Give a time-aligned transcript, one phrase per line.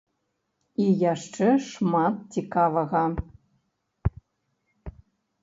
[0.85, 3.03] І яшчэ шмат цікавага.